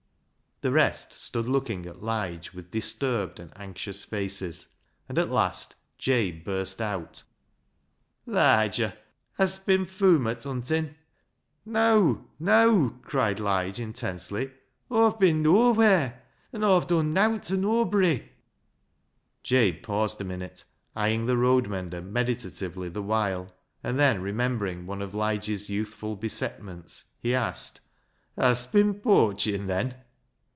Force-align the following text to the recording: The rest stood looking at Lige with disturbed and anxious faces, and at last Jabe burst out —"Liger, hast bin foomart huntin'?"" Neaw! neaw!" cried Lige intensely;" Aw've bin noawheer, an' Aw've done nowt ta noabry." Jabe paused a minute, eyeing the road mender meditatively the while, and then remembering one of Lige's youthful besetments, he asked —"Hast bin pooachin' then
The 0.63 0.71
rest 0.71 1.11
stood 1.11 1.47
looking 1.47 1.87
at 1.87 2.03
Lige 2.03 2.53
with 2.53 2.69
disturbed 2.69 3.39
and 3.39 3.51
anxious 3.55 4.03
faces, 4.05 4.67
and 5.09 5.17
at 5.17 5.31
last 5.31 5.73
Jabe 5.97 6.43
burst 6.43 6.79
out 6.79 7.23
—"Liger, 8.27 8.93
hast 9.39 9.65
bin 9.65 9.85
foomart 9.85 10.43
huntin'?"" 10.43 10.95
Neaw! 11.67 12.19
neaw!" 12.39 12.91
cried 13.01 13.39
Lige 13.39 13.79
intensely;" 13.79 14.51
Aw've 14.91 15.17
bin 15.17 15.43
noawheer, 15.43 16.19
an' 16.53 16.63
Aw've 16.63 16.85
done 16.85 17.11
nowt 17.11 17.45
ta 17.45 17.55
noabry." 17.55 18.29
Jabe 19.41 19.79
paused 19.81 20.21
a 20.21 20.23
minute, 20.23 20.63
eyeing 20.95 21.25
the 21.25 21.37
road 21.37 21.69
mender 21.69 22.03
meditatively 22.03 22.87
the 22.87 23.01
while, 23.01 23.49
and 23.83 23.97
then 23.97 24.21
remembering 24.21 24.85
one 24.85 25.01
of 25.01 25.15
Lige's 25.15 25.71
youthful 25.71 26.15
besetments, 26.15 27.05
he 27.19 27.33
asked 27.33 27.81
—"Hast 28.37 28.71
bin 28.71 28.93
pooachin' 28.93 29.65
then 29.65 29.95